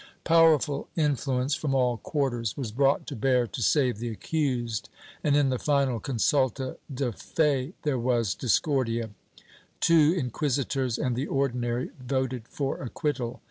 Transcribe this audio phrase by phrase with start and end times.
[0.23, 4.89] Powerful influence from all cjuarters was brought to bear to save the accused,
[5.23, 9.11] and in the final consulta de fe there was discordia.
[9.79, 13.39] Two inquisitors and the Ordinary voted for acquittal.